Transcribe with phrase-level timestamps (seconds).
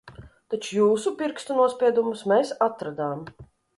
[0.53, 3.23] Taču jūsu pirkstu nospiedumus mēs atradām.